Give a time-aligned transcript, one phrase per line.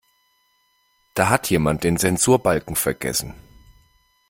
[1.13, 3.35] Da hat jemand den Zensurbalken vergessen.